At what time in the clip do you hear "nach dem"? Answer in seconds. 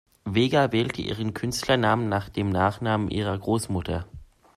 2.09-2.49